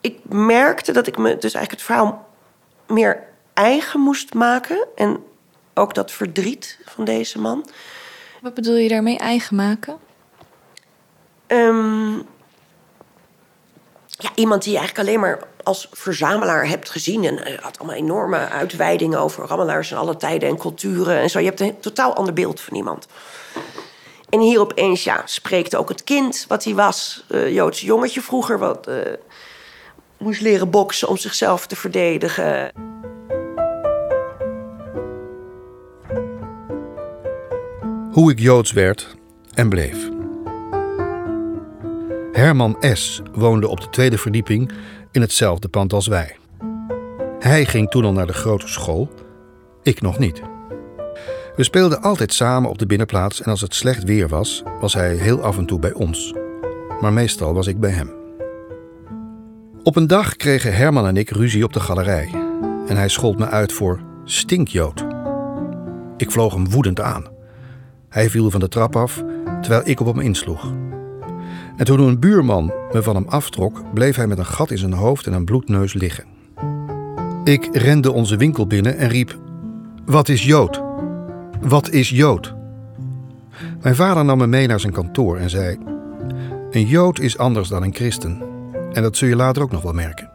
ik 0.01 0.19
merkte 0.29 0.91
dat 0.91 1.07
ik 1.07 1.17
me 1.17 1.37
dus 1.37 1.53
eigenlijk 1.53 1.71
het 1.71 1.81
verhaal 1.81 2.27
meer 2.87 3.23
eigen 3.53 3.99
moest 3.99 4.33
maken. 4.33 4.87
En 4.95 5.23
ook 5.73 5.93
dat 5.93 6.11
verdriet 6.11 6.79
van 6.85 7.05
deze 7.05 7.39
man. 7.39 7.65
Wat 8.41 8.53
bedoel 8.53 8.75
je 8.75 8.89
daarmee 8.89 9.17
eigen 9.17 9.55
maken? 9.55 9.97
Um, 11.47 12.27
ja, 14.21 14.29
iemand 14.35 14.63
die 14.63 14.71
je 14.71 14.77
eigenlijk 14.77 15.07
alleen 15.07 15.19
maar 15.19 15.39
als 15.63 15.87
verzamelaar 15.91 16.67
hebt 16.67 16.89
gezien. 16.89 17.23
En 17.25 17.33
uh, 17.33 17.59
had 17.59 17.79
allemaal 17.79 17.97
enorme 17.97 18.37
uitweidingen 18.37 19.19
over 19.19 19.45
rammelaars 19.45 19.91
en 19.91 19.97
alle 19.97 20.17
tijden 20.17 20.49
en 20.49 20.57
culturen 20.57 21.19
en 21.19 21.29
zo. 21.29 21.39
Je 21.39 21.45
hebt 21.45 21.59
een 21.59 21.79
totaal 21.79 22.15
ander 22.15 22.33
beeld 22.33 22.61
van 22.61 22.75
iemand. 22.75 23.07
En 24.29 24.39
hier 24.39 24.59
opeens 24.59 25.03
ja, 25.03 25.21
spreekt 25.25 25.75
ook 25.75 25.89
het 25.89 26.03
kind 26.03 26.45
wat 26.47 26.63
hij 26.63 26.75
was. 26.75 27.23
Uh, 27.29 27.53
Joodse 27.53 27.85
jongetje 27.85 28.21
vroeger, 28.21 28.59
wat 28.59 28.87
uh, 28.87 28.95
moest 30.17 30.41
leren 30.41 30.69
boksen 30.69 31.07
om 31.07 31.17
zichzelf 31.17 31.67
te 31.67 31.75
verdedigen. 31.75 32.71
Hoe 38.11 38.31
ik 38.31 38.39
Joods 38.39 38.71
werd 38.71 39.15
en 39.53 39.69
bleef. 39.69 40.10
Herman 42.41 42.75
S. 42.79 43.21
woonde 43.33 43.67
op 43.67 43.81
de 43.81 43.89
tweede 43.89 44.17
verdieping 44.17 44.71
in 45.11 45.21
hetzelfde 45.21 45.67
pand 45.67 45.93
als 45.93 46.07
wij. 46.07 46.37
Hij 47.39 47.65
ging 47.65 47.89
toen 47.89 48.05
al 48.05 48.13
naar 48.13 48.27
de 48.27 48.33
grote 48.33 48.67
school, 48.67 49.09
ik 49.83 50.01
nog 50.01 50.19
niet. 50.19 50.41
We 51.55 51.63
speelden 51.63 52.01
altijd 52.01 52.33
samen 52.33 52.69
op 52.69 52.77
de 52.77 52.85
binnenplaats 52.85 53.41
en 53.41 53.51
als 53.51 53.61
het 53.61 53.75
slecht 53.75 54.03
weer 54.03 54.27
was, 54.27 54.63
was 54.79 54.93
hij 54.93 55.15
heel 55.15 55.41
af 55.41 55.57
en 55.57 55.65
toe 55.65 55.79
bij 55.79 55.93
ons. 55.93 56.33
Maar 57.01 57.13
meestal 57.13 57.53
was 57.53 57.67
ik 57.67 57.79
bij 57.79 57.91
hem. 57.91 58.11
Op 59.83 59.95
een 59.95 60.07
dag 60.07 60.35
kregen 60.35 60.75
Herman 60.75 61.07
en 61.07 61.17
ik 61.17 61.29
ruzie 61.29 61.63
op 61.63 61.73
de 61.73 61.79
galerij 61.79 62.29
en 62.87 62.97
hij 62.97 63.09
schold 63.09 63.39
me 63.39 63.47
uit 63.47 63.73
voor 63.73 64.01
stinkjood. 64.23 65.05
Ik 66.17 66.31
vloog 66.31 66.53
hem 66.53 66.69
woedend 66.69 66.99
aan. 66.99 67.25
Hij 68.09 68.29
viel 68.29 68.49
van 68.49 68.59
de 68.59 68.67
trap 68.67 68.95
af 68.95 69.23
terwijl 69.61 69.81
ik 69.85 69.99
op 69.99 70.07
hem 70.07 70.19
insloeg. 70.19 70.90
En 71.81 71.87
toen 71.87 71.99
een 71.99 72.19
buurman 72.19 72.73
me 72.91 73.03
van 73.03 73.15
hem 73.15 73.25
aftrok, 73.27 73.93
bleef 73.93 74.15
hij 74.15 74.27
met 74.27 74.37
een 74.37 74.45
gat 74.45 74.71
in 74.71 74.77
zijn 74.77 74.93
hoofd 74.93 75.27
en 75.27 75.33
een 75.33 75.45
bloedneus 75.45 75.93
liggen. 75.93 76.23
Ik 77.43 77.69
rende 77.71 78.11
onze 78.11 78.37
winkel 78.37 78.67
binnen 78.67 78.97
en 78.97 79.09
riep: 79.09 79.39
Wat 80.05 80.29
is 80.29 80.45
Jood? 80.45 80.81
Wat 81.61 81.89
is 81.89 82.09
Jood? 82.09 82.53
Mijn 83.81 83.95
vader 83.95 84.25
nam 84.25 84.37
me 84.37 84.47
mee 84.47 84.67
naar 84.67 84.79
zijn 84.79 84.93
kantoor 84.93 85.37
en 85.37 85.49
zei: 85.49 85.77
Een 86.71 86.85
Jood 86.85 87.19
is 87.19 87.37
anders 87.37 87.69
dan 87.69 87.83
een 87.83 87.95
christen. 87.95 88.41
En 88.91 89.01
dat 89.01 89.17
zul 89.17 89.27
je 89.27 89.35
later 89.35 89.61
ook 89.61 89.71
nog 89.71 89.81
wel 89.81 89.93
merken. 89.93 90.29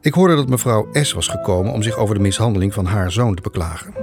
Ik 0.00 0.14
hoorde 0.14 0.36
dat 0.36 0.48
mevrouw 0.48 0.88
S. 0.92 1.12
was 1.12 1.28
gekomen 1.28 1.72
om 1.72 1.82
zich 1.82 1.96
over 1.96 2.14
de 2.14 2.20
mishandeling 2.20 2.74
van 2.74 2.86
haar 2.86 3.12
zoon 3.12 3.34
te 3.34 3.42
beklagen. 3.42 3.94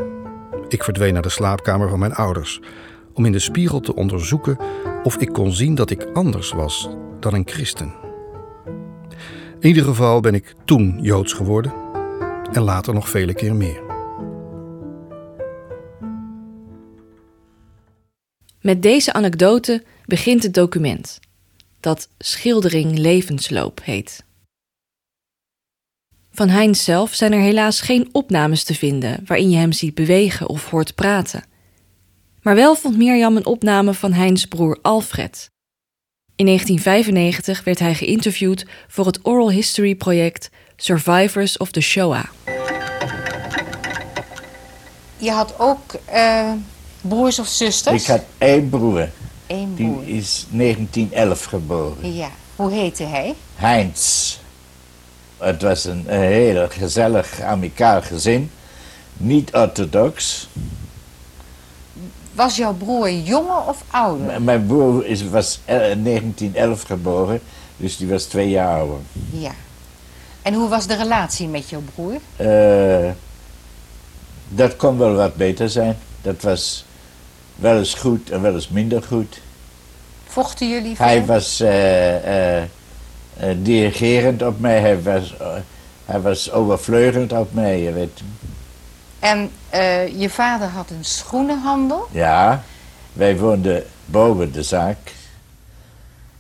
Ik 0.68 0.84
verdween 0.84 1.14
naar 1.14 1.22
de 1.22 1.30
slaapkamer 1.30 1.90
van 1.90 2.00
mijn 2.00 2.14
ouders 2.16 2.62
om 3.18 3.26
in 3.26 3.32
de 3.32 3.40
spiegel 3.40 3.80
te 3.80 3.96
onderzoeken 3.96 4.58
of 5.04 5.18
ik 5.18 5.34
kon 5.34 5.54
zien 5.54 5.76
dat 5.76 5.90
ik 5.90 6.04
anders 6.14 6.52
was 6.52 6.90
dan 7.20 7.34
een 7.34 7.48
christen. 7.48 7.94
In 9.60 9.68
ieder 9.68 9.84
geval 9.84 10.20
ben 10.20 10.34
ik 10.34 10.54
toen 10.66 11.00
joods 11.02 11.34
geworden 11.34 11.74
en 12.52 12.62
later 12.62 12.94
nog 12.94 13.10
vele 13.10 13.34
keer 13.34 13.56
meer. 13.56 13.86
Met 18.62 18.82
deze 18.82 19.14
anekdote 19.14 19.84
begint 20.06 20.44
het 20.44 20.54
document, 20.54 21.20
dat 21.80 22.10
Schildering 22.18 22.98
Levensloop 22.98 23.80
heet. 23.84 24.26
Van 26.32 26.50
Heinz 26.50 26.84
zelf 26.84 27.14
zijn 27.14 27.34
er 27.34 27.40
helaas 27.40 27.82
geen 27.82 28.10
opnames 28.12 28.64
te 28.64 28.76
vinden 28.76 29.24
waarin 29.26 29.50
je 29.50 29.58
hem 29.58 29.72
ziet 29.72 29.96
bewegen 29.96 30.50
of 30.50 30.70
hoort 30.70 30.96
praten. 30.96 31.44
Maar 32.48 32.56
wel 32.56 32.76
vond 32.76 32.98
Mirjam 32.98 33.36
een 33.36 33.46
opname 33.46 33.94
van 33.94 34.14
Heinz 34.14 34.44
broer 34.44 34.78
Alfred. 34.82 35.50
In 36.36 36.46
1995 36.46 37.64
werd 37.64 37.80
hij 37.80 37.96
geïnterviewd 37.96 38.66
voor 38.88 39.06
het 39.06 39.20
oral 39.26 39.52
history 39.52 39.96
project 39.96 40.50
Survivors 40.76 41.58
of 41.58 41.72
the 41.72 41.82
Shoah. 41.82 42.24
Je 45.18 45.32
had 45.32 45.60
ook 45.60 45.96
uh, 46.14 46.52
broers 47.02 47.40
of 47.40 47.48
zusters? 47.48 48.02
Ik 48.02 48.08
had 48.08 48.24
één 48.38 48.70
broer. 48.70 49.10
Eén 49.48 49.74
broer. 49.74 50.06
Die 50.06 50.16
is 50.16 50.46
1911 50.50 51.44
geboren. 51.44 52.14
Ja. 52.14 52.30
Hoe 52.56 52.72
heette 52.72 53.04
hij? 53.04 53.36
Heinz. 53.56 54.38
Het 55.38 55.62
was 55.62 55.86
een, 55.86 56.04
een 56.08 56.22
heel 56.22 56.68
gezellig, 56.70 57.42
amicaal 57.42 58.02
gezin. 58.02 58.52
Niet 59.18 59.54
orthodox. 59.54 60.48
Was 62.38 62.56
jouw 62.56 62.74
broer 62.74 63.12
jonger 63.12 63.68
of 63.68 63.84
ouder? 63.90 64.42
M 64.42 64.44
mijn 64.44 64.66
broer 64.66 65.06
is, 65.06 65.30
was 65.30 65.60
in 65.66 66.04
1911 66.04 66.82
geboren, 66.82 67.40
dus 67.78 67.98
die 67.98 68.08
was 68.08 68.24
twee 68.24 68.50
jaar 68.50 68.80
ouder. 68.80 68.98
Ja. 69.32 69.52
En 70.42 70.54
hoe 70.54 70.70
was 70.70 70.88
de 70.88 70.96
relatie 70.96 71.48
met 71.48 71.70
jouw 71.70 71.82
broer? 71.94 72.20
Uh, 72.38 73.12
dat 74.48 74.76
kon 74.76 74.98
wel 74.98 75.14
wat 75.14 75.36
beter 75.36 75.70
zijn. 75.70 75.98
Dat 76.22 76.42
was 76.42 76.86
wel 77.56 77.78
eens 77.78 77.94
goed 77.94 78.30
en 78.30 78.42
wel 78.42 78.54
eens 78.54 78.70
minder 78.70 79.04
goed. 79.04 79.42
Vochten 80.26 80.70
jullie 80.70 80.96
veel? 80.96 81.06
Hij 81.06 81.26
was 81.26 81.62
uh, 81.62 82.58
uh, 82.58 82.64
dirigerend 83.62 84.42
op 84.42 84.60
mij, 84.60 84.80
hij 84.80 85.02
was, 85.02 85.34
hij 86.06 86.22
was 86.22 86.52
overvleugeld 86.52 87.32
op 87.32 87.54
mij, 87.54 87.82
je 87.82 87.92
weet. 87.92 88.22
En 89.20 89.52
uh, 89.74 90.20
je 90.20 90.30
vader 90.30 90.68
had 90.68 90.90
een 90.90 91.06
schoenenhandel? 91.06 92.08
Ja, 92.12 92.64
wij 93.14 93.38
woonden 93.38 93.84
boven 94.06 94.52
de 94.52 94.64
zaak. 94.64 94.98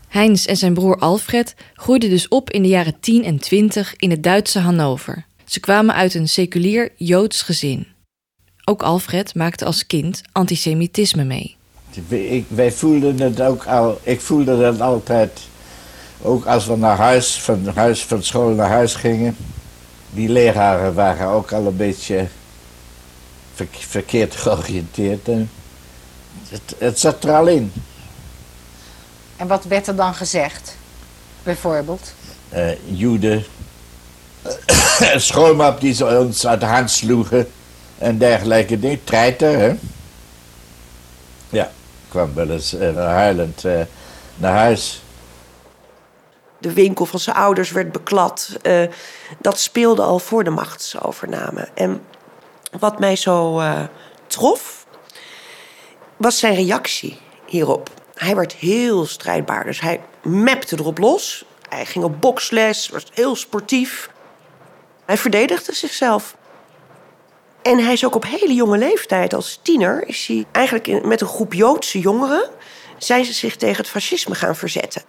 Heinz 0.07 0.45
en 0.45 0.57
zijn 0.57 0.73
broer 0.73 0.97
Alfred 0.97 1.55
groeiden 1.73 2.09
dus 2.09 2.27
op 2.27 2.49
in 2.49 2.61
de 2.61 2.67
jaren 2.67 2.99
10 2.99 3.23
en 3.23 3.39
20 3.39 3.95
in 3.95 4.11
het 4.11 4.23
Duitse 4.23 4.59
Hannover. 4.59 5.25
Ze 5.45 5.59
kwamen 5.59 5.95
uit 5.95 6.13
een 6.13 6.29
seculier 6.29 6.91
Joods 6.95 7.41
gezin. 7.41 7.87
Ook 8.65 8.83
Alfred 8.83 9.35
maakte 9.35 9.65
als 9.65 9.87
kind 9.87 10.21
antisemitisme 10.31 11.23
mee. 11.23 11.55
Ik, 12.07 12.45
wij 12.47 12.71
voelden 12.71 13.19
het 13.19 13.41
ook 13.41 13.65
al, 13.65 13.99
ik 14.03 14.21
voelde 14.21 14.59
dat 14.59 14.81
altijd, 14.81 15.39
ook 16.21 16.45
als 16.45 16.65
we 16.65 16.75
naar 16.75 16.97
huis, 16.97 17.41
van, 17.41 17.67
huis, 17.75 18.03
van 18.03 18.23
school 18.23 18.49
naar 18.49 18.69
huis 18.69 18.95
gingen. 18.95 19.35
Die 20.09 20.29
leraren 20.29 20.93
waren 20.93 21.27
ook 21.27 21.51
al 21.51 21.65
een 21.65 21.75
beetje 21.75 22.27
verkeerd 23.71 24.35
georiënteerd. 24.35 25.27
En 25.27 25.49
het, 26.49 26.75
het 26.77 26.99
zat 26.99 27.23
er 27.23 27.33
al 27.33 27.47
in. 27.47 27.73
En 29.35 29.47
wat 29.47 29.63
werd 29.63 29.87
er 29.87 29.95
dan 29.95 30.13
gezegd, 30.13 30.77
bijvoorbeeld? 31.43 32.13
Uh, 32.53 32.69
Joden, 32.85 33.45
schoolmap 35.29 35.81
die 35.81 35.93
ze 35.93 36.19
ons 36.19 36.47
uit 36.47 36.59
de 36.59 36.65
hand 36.65 36.91
sloegen 36.91 37.51
en 37.97 38.17
dergelijke 38.17 38.79
dingen. 38.79 39.03
Treiter, 39.03 39.59
hè? 39.59 39.75
Ja, 41.49 41.71
kwam 42.09 42.33
wel 42.33 42.49
eens 42.49 42.73
uh, 42.73 42.95
huilend 42.95 43.63
uh, 43.63 43.81
naar 44.35 44.53
huis. 44.53 45.01
De 46.59 46.73
winkel 46.73 47.05
van 47.05 47.19
zijn 47.19 47.35
ouders 47.35 47.71
werd 47.71 47.91
beklad. 47.91 48.57
dat 49.41 49.59
speelde 49.59 50.01
al 50.01 50.19
voor 50.19 50.43
de 50.43 50.49
machtsovername. 50.49 51.67
En 51.73 52.01
wat 52.79 52.99
mij 52.99 53.15
zo 53.15 53.59
uh, 53.59 53.83
trof, 54.27 54.85
was 56.17 56.39
zijn 56.39 56.55
reactie 56.55 57.19
hierop. 57.45 57.89
Hij 58.13 58.35
werd 58.35 58.53
heel 58.53 59.05
strijdbaar, 59.05 59.65
dus 59.65 59.79
hij 59.79 60.01
mapte 60.23 60.75
erop 60.79 60.97
los. 60.97 61.45
Hij 61.69 61.85
ging 61.85 62.03
op 62.05 62.21
boksles, 62.21 62.89
was 62.89 63.05
heel 63.13 63.35
sportief. 63.35 64.09
Hij 65.05 65.17
verdedigde 65.17 65.73
zichzelf. 65.73 66.35
En 67.61 67.79
hij 67.79 67.93
is 67.93 68.05
ook 68.05 68.15
op 68.15 68.25
hele 68.25 68.53
jonge 68.53 68.77
leeftijd, 68.77 69.33
als 69.33 69.59
tiener, 69.61 70.07
is 70.07 70.27
hij 70.27 70.45
eigenlijk 70.51 71.03
met 71.03 71.21
een 71.21 71.27
groep 71.27 71.53
Joodse 71.53 71.99
jongeren, 71.99 72.49
zijn 72.97 73.25
ze 73.25 73.33
zich 73.33 73.55
tegen 73.55 73.77
het 73.77 73.87
fascisme 73.87 74.35
gaan 74.35 74.55
verzetten. 74.55 75.01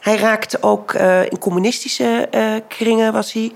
Hij 0.00 0.16
raakte 0.16 0.62
ook 0.62 0.92
uh, 0.92 1.24
in 1.24 1.38
communistische 1.38 2.28
uh, 2.34 2.54
kringen, 2.68 3.12
was 3.12 3.32
hij. 3.32 3.52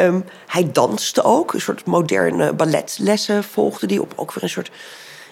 Um, 0.00 0.24
hij 0.46 0.72
danste 0.72 1.22
ook, 1.22 1.52
een 1.54 1.60
soort 1.60 1.84
moderne 1.84 2.52
balletlessen 2.52 3.44
volgde 3.44 3.86
die 3.86 4.00
op 4.00 4.12
ook 4.16 4.32
weer 4.32 4.42
een 4.42 4.48
soort 4.48 4.70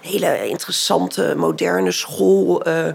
hele 0.01 0.49
interessante 0.49 1.35
moderne 1.37 1.93
school, 1.93 2.69
uh, 2.69 2.89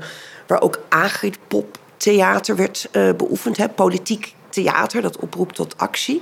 waar 0.47 0.61
ook 0.61 0.79
Agrippop 0.89 1.77
theater 1.97 2.55
werd 2.55 2.89
uh, 2.91 3.13
beoefend, 3.13 3.57
hè, 3.57 3.69
politiek 3.69 4.35
theater 4.49 5.01
dat 5.01 5.17
oproept 5.17 5.55
tot 5.55 5.77
actie. 5.77 6.21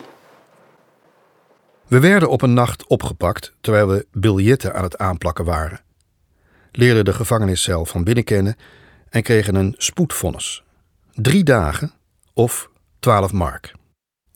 We 1.87 1.99
werden 1.99 2.29
op 2.29 2.41
een 2.41 2.53
nacht 2.53 2.87
opgepakt 2.87 3.53
terwijl 3.61 3.87
we 3.87 4.05
biljetten 4.11 4.75
aan 4.75 4.83
het 4.83 4.97
aanplakken 4.97 5.45
waren. 5.45 5.81
Leerden 6.71 7.05
de 7.05 7.13
gevangeniscel 7.13 7.85
van 7.85 8.03
binnen 8.03 8.23
kennen 8.23 8.55
en 9.09 9.23
kregen 9.23 9.55
een 9.55 9.75
spoedvonnis. 9.77 10.63
Drie 11.13 11.43
dagen 11.43 11.93
of 12.33 12.69
twaalf 12.99 13.31
mark. 13.31 13.77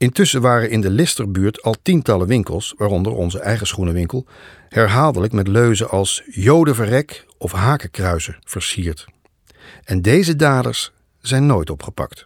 Intussen 0.04 0.42
waren 0.42 0.70
in 0.70 0.82
de 0.82 0.90
Listerbuurt 0.90 1.62
al 1.62 1.76
tientallen 1.82 2.28
winkels, 2.28 2.74
waaronder 2.78 3.14
onze 3.14 3.40
eigen 3.40 3.68
schoenenwinkel, 3.68 4.26
herhaaldelijk 4.70 5.34
met 5.34 5.48
leuzen 5.48 5.90
als 5.90 6.24
Jodenverrek 6.32 7.26
of 7.38 7.52
hakenkruizen 7.52 8.38
versierd. 8.44 9.06
En 9.84 10.02
deze 10.02 10.36
daders 10.36 10.92
zijn 11.22 11.46
nooit 11.46 11.70
opgepakt. 11.70 12.26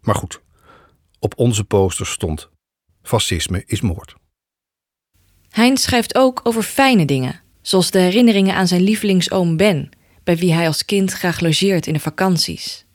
Maar 0.00 0.14
goed, 0.14 0.40
op 1.18 1.32
onze 1.36 1.64
poster 1.64 2.06
stond: 2.06 2.48
Fascisme 3.02 3.62
is 3.66 3.80
moord. 3.80 4.14
Heinz 5.50 5.82
schrijft 5.82 6.14
ook 6.14 6.40
over 6.42 6.62
fijne 6.62 7.04
dingen, 7.04 7.40
zoals 7.62 7.90
de 7.90 7.98
herinneringen 7.98 8.54
aan 8.54 8.68
zijn 8.68 8.82
lievelingsoom 8.82 9.56
Ben, 9.56 9.88
bij 10.24 10.36
wie 10.36 10.52
hij 10.52 10.66
als 10.66 10.84
kind 10.84 11.12
graag 11.12 11.40
logeert 11.40 11.86
in 11.86 11.92
de 11.92 12.00
vakanties. 12.00 12.86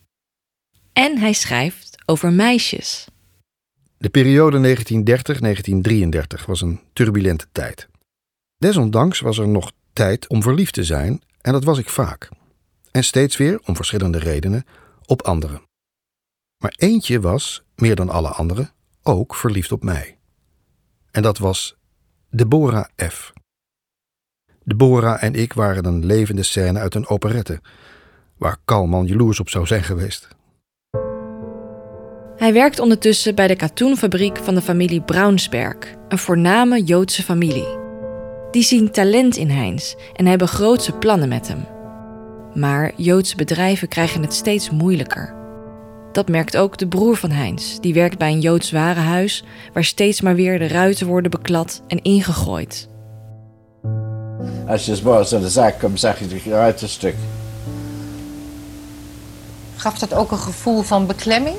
En 0.93 1.17
hij 1.17 1.33
schrijft 1.33 1.97
over 2.05 2.33
meisjes. 2.33 3.09
De 4.01 4.09
periode 4.09 4.75
1930-1933 6.41 6.45
was 6.45 6.61
een 6.61 6.79
turbulente 6.93 7.47
tijd. 7.51 7.87
Desondanks 8.57 9.19
was 9.19 9.37
er 9.37 9.47
nog 9.47 9.71
tijd 9.93 10.27
om 10.27 10.41
verliefd 10.41 10.73
te 10.73 10.83
zijn, 10.83 11.21
en 11.41 11.51
dat 11.51 11.63
was 11.63 11.77
ik 11.77 11.89
vaak. 11.89 12.29
En 12.91 13.03
steeds 13.03 13.37
weer, 13.37 13.59
om 13.65 13.75
verschillende 13.75 14.19
redenen, 14.19 14.65
op 15.05 15.21
anderen. 15.21 15.61
Maar 16.57 16.73
eentje 16.77 17.19
was, 17.19 17.63
meer 17.75 17.95
dan 17.95 18.09
alle 18.09 18.27
anderen, 18.27 18.71
ook 19.03 19.35
verliefd 19.35 19.71
op 19.71 19.83
mij. 19.83 20.17
En 21.11 21.21
dat 21.21 21.37
was 21.37 21.75
Deborah 22.29 22.85
F. 23.09 23.33
Deborah 24.63 25.23
en 25.23 25.35
ik 25.35 25.53
waren 25.53 25.85
een 25.85 26.05
levende 26.05 26.43
scène 26.43 26.79
uit 26.79 26.95
een 26.95 27.07
operette, 27.07 27.61
waar 28.37 28.57
Kalman 28.65 29.05
jaloers 29.05 29.39
op 29.39 29.49
zou 29.49 29.65
zijn 29.65 29.83
geweest. 29.83 30.27
Hij 32.41 32.53
werkt 32.53 32.79
ondertussen 32.79 33.35
bij 33.35 33.47
de 33.47 33.55
katoenfabriek 33.55 34.37
van 34.37 34.55
de 34.55 34.61
familie 34.61 35.01
Braunsberg, 35.01 35.75
een 36.07 36.17
voorname 36.17 36.83
Joodse 36.83 37.23
familie. 37.23 37.67
Die 38.51 38.63
zien 38.63 38.91
talent 38.91 39.35
in 39.35 39.49
Heinz 39.49 39.95
en 40.15 40.25
hebben 40.25 40.47
grootse 40.47 40.91
plannen 40.91 41.29
met 41.29 41.47
hem. 41.47 41.65
Maar 42.53 42.91
Joodse 42.95 43.35
bedrijven 43.35 43.87
krijgen 43.87 44.21
het 44.21 44.33
steeds 44.33 44.69
moeilijker. 44.69 45.33
Dat 46.11 46.29
merkt 46.29 46.57
ook 46.57 46.77
de 46.77 46.87
broer 46.87 47.15
van 47.15 47.31
Heinz, 47.31 47.77
die 47.79 47.93
werkt 47.93 48.17
bij 48.17 48.31
een 48.31 48.41
Joods 48.41 48.71
warenhuis 48.71 49.43
waar 49.73 49.83
steeds 49.83 50.21
maar 50.21 50.35
weer 50.35 50.59
de 50.59 50.67
ruiten 50.67 51.07
worden 51.07 51.31
beklad 51.31 51.81
en 51.87 52.01
ingegooid. 52.01 52.87
Als 54.67 54.85
je 54.85 54.95
s'morgens 54.95 55.33
aan 55.33 55.41
de 55.41 55.49
zaak 55.49 55.79
komt, 55.79 55.99
zag 55.99 56.19
je 56.19 56.27
de 56.27 56.41
ruiten 56.49 56.89
stuk. 56.89 57.15
Gaf 59.75 59.99
dat 59.99 60.13
ook 60.13 60.31
een 60.31 60.37
gevoel 60.37 60.81
van 60.81 61.07
beklemming? 61.07 61.55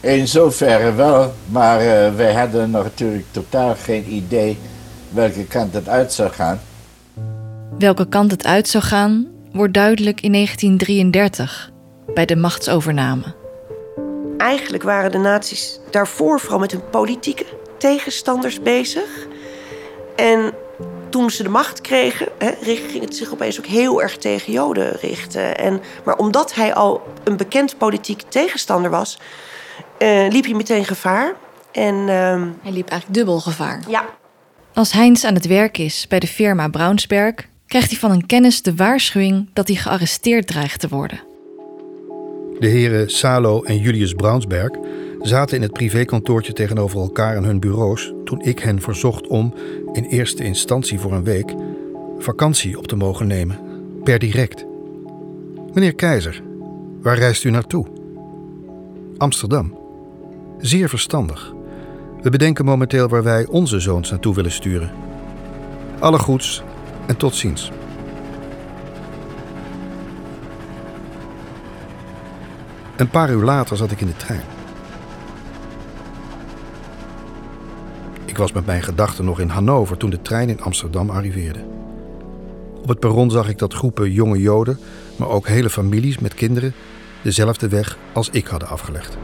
In 0.00 0.28
zoverre 0.28 0.94
wel, 0.94 1.34
maar 1.46 1.80
uh, 1.80 2.14
wij 2.14 2.34
hadden 2.34 2.70
natuurlijk 2.70 3.24
totaal 3.30 3.74
geen 3.74 4.12
idee 4.12 4.58
welke 5.08 5.44
kant 5.44 5.74
het 5.74 5.88
uit 5.88 6.12
zou 6.12 6.30
gaan. 6.30 6.60
Welke 7.78 8.08
kant 8.08 8.30
het 8.30 8.44
uit 8.44 8.68
zou 8.68 8.84
gaan, 8.84 9.26
wordt 9.52 9.74
duidelijk 9.74 10.20
in 10.20 10.32
1933 10.32 11.70
bij 12.14 12.26
de 12.26 12.36
machtsovername. 12.36 13.34
Eigenlijk 14.38 14.82
waren 14.82 15.12
de 15.12 15.18
nazi's 15.18 15.80
daarvoor 15.90 16.40
vooral 16.40 16.58
met 16.58 16.72
hun 16.72 16.90
politieke 16.90 17.44
tegenstanders 17.78 18.62
bezig. 18.62 19.26
En 20.16 20.52
toen 21.08 21.30
ze 21.30 21.42
de 21.42 21.48
macht 21.48 21.80
kregen, 21.80 22.28
hè, 22.38 22.52
ging 22.64 23.00
het 23.00 23.16
zich 23.16 23.32
opeens 23.32 23.58
ook 23.58 23.66
heel 23.66 24.02
erg 24.02 24.16
tegen 24.16 24.52
Joden 24.52 24.92
richten. 25.00 25.58
En, 25.58 25.80
maar 26.04 26.16
omdat 26.16 26.54
hij 26.54 26.74
al 26.74 27.02
een 27.24 27.36
bekend 27.36 27.78
politiek 27.78 28.22
tegenstander 28.28 28.90
was, 28.90 29.18
uh, 29.98 30.26
liep 30.28 30.44
hij 30.44 30.54
meteen 30.54 30.84
gevaar. 30.84 31.34
En, 31.72 31.94
uh, 31.94 32.06
hij 32.62 32.72
liep 32.72 32.88
eigenlijk 32.88 33.14
dubbel 33.14 33.40
gevaar. 33.40 33.82
Ja. 33.88 34.04
Als 34.74 34.92
Heinz 34.92 35.24
aan 35.24 35.34
het 35.34 35.46
werk 35.46 35.78
is 35.78 36.06
bij 36.08 36.18
de 36.18 36.26
firma 36.26 36.68
Braunsberg, 36.68 37.34
krijgt 37.66 37.90
hij 37.90 37.98
van 37.98 38.10
een 38.10 38.26
kennis 38.26 38.62
de 38.62 38.74
waarschuwing 38.74 39.48
dat 39.52 39.68
hij 39.68 39.76
gearresteerd 39.76 40.46
dreigt 40.46 40.80
te 40.80 40.88
worden. 40.88 41.20
De 42.58 42.66
heren 42.66 43.10
Salo 43.10 43.62
en 43.62 43.78
Julius 43.78 44.12
Braunsberg 44.12 44.70
zaten 45.20 45.56
in 45.56 45.62
het 45.62 45.72
privékantoortje 45.72 46.52
tegenover 46.52 47.00
elkaar 47.00 47.36
aan 47.36 47.44
hun 47.44 47.60
bureaus 47.60 48.12
toen 48.24 48.40
ik 48.40 48.58
hen 48.58 48.80
verzocht 48.80 49.26
om, 49.26 49.54
in 49.92 50.04
eerste 50.04 50.44
instantie 50.44 50.98
voor 50.98 51.12
een 51.12 51.24
week, 51.24 51.54
vakantie 52.18 52.78
op 52.78 52.86
te 52.86 52.96
mogen 52.96 53.26
nemen, 53.26 53.58
per 54.02 54.18
direct. 54.18 54.64
Meneer 55.72 55.94
Keizer, 55.94 56.42
waar 57.00 57.18
reist 57.18 57.44
u 57.44 57.50
naartoe? 57.50 57.86
Amsterdam. 59.16 59.75
Zeer 60.60 60.88
verstandig. 60.88 61.52
We 62.22 62.30
bedenken 62.30 62.64
momenteel 62.64 63.08
waar 63.08 63.22
wij 63.22 63.46
onze 63.46 63.80
zoons 63.80 64.10
naartoe 64.10 64.34
willen 64.34 64.52
sturen. 64.52 64.90
Alle 65.98 66.18
goeds 66.18 66.62
en 67.06 67.16
tot 67.16 67.34
ziens. 67.34 67.70
Een 72.96 73.10
paar 73.10 73.30
uur 73.30 73.42
later 73.42 73.76
zat 73.76 73.90
ik 73.90 74.00
in 74.00 74.06
de 74.06 74.16
trein. 74.16 74.44
Ik 78.24 78.36
was 78.36 78.52
met 78.52 78.66
mijn 78.66 78.82
gedachten 78.82 79.24
nog 79.24 79.40
in 79.40 79.48
Hannover 79.48 79.96
toen 79.96 80.10
de 80.10 80.22
trein 80.22 80.48
in 80.48 80.60
Amsterdam 80.60 81.10
arriveerde. 81.10 81.64
Op 82.82 82.88
het 82.88 83.00
perron 83.00 83.30
zag 83.30 83.48
ik 83.48 83.58
dat 83.58 83.74
groepen 83.74 84.12
jonge 84.12 84.38
Joden, 84.38 84.78
maar 85.16 85.28
ook 85.28 85.48
hele 85.48 85.70
families 85.70 86.18
met 86.18 86.34
kinderen, 86.34 86.74
dezelfde 87.22 87.68
weg 87.68 87.98
als 88.12 88.30
ik 88.30 88.46
hadden 88.46 88.68
afgelegd. 88.68 89.18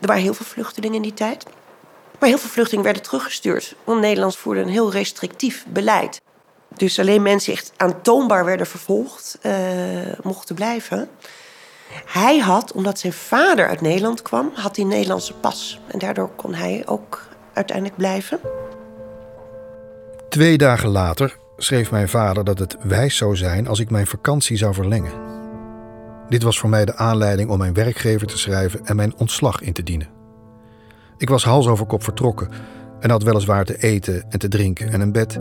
Er 0.00 0.06
waren 0.06 0.22
heel 0.22 0.34
veel 0.34 0.46
vluchtelingen 0.46 0.96
in 0.96 1.02
die 1.02 1.14
tijd. 1.14 1.44
Maar 2.18 2.28
heel 2.28 2.38
veel 2.38 2.50
vluchtelingen 2.50 2.84
werden 2.84 3.02
teruggestuurd. 3.02 3.74
Want 3.84 4.00
Nederland 4.00 4.36
voerde 4.36 4.60
een 4.60 4.68
heel 4.68 4.90
restrictief 4.90 5.64
beleid. 5.68 6.20
Dus 6.76 6.98
alleen 6.98 7.22
mensen 7.22 7.52
die 7.52 7.60
echt 7.60 7.72
aantoonbaar 7.76 8.44
werden 8.44 8.66
vervolgd, 8.66 9.38
uh, 9.42 9.52
mochten 10.22 10.54
blijven. 10.54 11.08
Hij 12.06 12.38
had, 12.38 12.72
omdat 12.72 12.98
zijn 12.98 13.12
vader 13.12 13.68
uit 13.68 13.80
Nederland 13.80 14.22
kwam, 14.22 14.50
had 14.54 14.76
hij 14.76 14.84
een 14.84 14.90
Nederlandse 14.90 15.34
pas. 15.34 15.80
En 15.86 15.98
daardoor 15.98 16.30
kon 16.36 16.54
hij 16.54 16.82
ook 16.86 17.28
uiteindelijk 17.52 17.96
blijven. 17.96 18.40
Twee 20.28 20.58
dagen 20.58 20.88
later 20.88 21.36
schreef 21.56 21.90
mijn 21.90 22.08
vader 22.08 22.44
dat 22.44 22.58
het 22.58 22.76
wijs 22.82 23.16
zou 23.16 23.36
zijn 23.36 23.68
als 23.68 23.78
ik 23.78 23.90
mijn 23.90 24.06
vakantie 24.06 24.56
zou 24.56 24.74
verlengen. 24.74 25.37
Dit 26.28 26.42
was 26.42 26.58
voor 26.58 26.68
mij 26.68 26.84
de 26.84 26.96
aanleiding 26.96 27.50
om 27.50 27.58
mijn 27.58 27.74
werkgever 27.74 28.26
te 28.26 28.38
schrijven 28.38 28.86
en 28.86 28.96
mijn 28.96 29.16
ontslag 29.16 29.60
in 29.60 29.72
te 29.72 29.82
dienen. 29.82 30.08
Ik 31.16 31.28
was 31.28 31.44
hals 31.44 31.66
over 31.66 31.86
kop 31.86 32.02
vertrokken 32.02 32.48
en 33.00 33.10
had 33.10 33.22
weliswaar 33.22 33.64
te 33.64 33.78
eten 33.78 34.24
en 34.28 34.38
te 34.38 34.48
drinken 34.48 34.88
en 34.88 35.00
een 35.00 35.12
bed, 35.12 35.38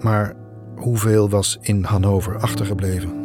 maar 0.00 0.36
hoeveel 0.76 1.28
was 1.28 1.58
in 1.60 1.84
Hannover 1.84 2.38
achtergebleven? 2.38 3.18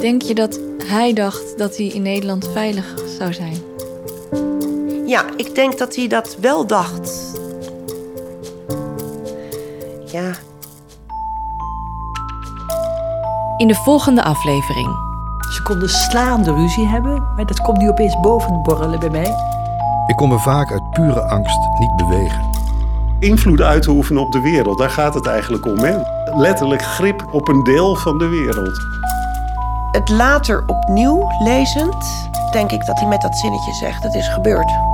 Denk 0.00 0.22
je 0.22 0.34
dat 0.34 0.60
hij 0.84 1.12
dacht 1.12 1.58
dat 1.58 1.76
hij 1.76 1.86
in 1.86 2.02
Nederland 2.02 2.48
veilig 2.52 2.94
zou 3.18 3.32
zijn? 3.32 3.69
Ja, 5.10 5.24
ik 5.36 5.54
denk 5.54 5.78
dat 5.78 5.96
hij 5.96 6.08
dat 6.08 6.36
wel 6.40 6.66
dacht. 6.66 7.32
Ja. 10.06 10.30
In 13.56 13.68
de 13.68 13.74
volgende 13.74 14.22
aflevering. 14.22 14.88
Ze 15.54 15.62
konden 15.62 15.88
slaande 15.88 16.52
ruzie 16.52 16.86
hebben, 16.86 17.32
maar 17.36 17.46
dat 17.46 17.60
komt 17.60 17.78
nu 17.78 17.88
opeens 17.88 18.20
boven 18.20 18.62
borrelen 18.62 19.00
bij 19.00 19.10
mij. 19.10 19.34
Ik 20.06 20.16
kon 20.16 20.28
me 20.28 20.38
vaak 20.38 20.72
uit 20.72 20.90
pure 20.90 21.20
angst 21.20 21.58
niet 21.78 21.96
bewegen. 21.96 22.50
Invloed 23.18 23.60
uit 23.60 23.82
te 23.82 23.90
oefenen 23.90 24.22
op 24.22 24.32
de 24.32 24.40
wereld, 24.40 24.78
daar 24.78 24.90
gaat 24.90 25.14
het 25.14 25.26
eigenlijk 25.26 25.66
om. 25.66 25.78
Hè? 25.78 25.98
Letterlijk 26.36 26.82
grip 26.82 27.28
op 27.32 27.48
een 27.48 27.64
deel 27.64 27.96
van 27.96 28.18
de 28.18 28.28
wereld. 28.28 28.78
Het 29.92 30.08
later 30.08 30.64
opnieuw 30.66 31.30
lezend, 31.38 32.28
denk 32.52 32.70
ik 32.70 32.86
dat 32.86 32.98
hij 32.98 33.08
met 33.08 33.20
dat 33.20 33.36
zinnetje 33.36 33.72
zegt: 33.72 34.02
het 34.02 34.14
is 34.14 34.28
gebeurd. 34.28 34.89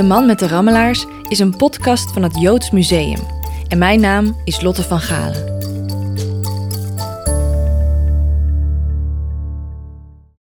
De 0.00 0.06
Man 0.06 0.26
met 0.26 0.38
de 0.38 0.48
Rammelaars 0.48 1.06
is 1.28 1.38
een 1.38 1.56
podcast 1.56 2.12
van 2.12 2.22
het 2.22 2.40
Joods 2.40 2.70
Museum. 2.70 3.18
En 3.68 3.78
mijn 3.78 4.00
naam 4.00 4.36
is 4.44 4.60
Lotte 4.60 4.82
van 4.82 5.00
Galen. 5.00 5.59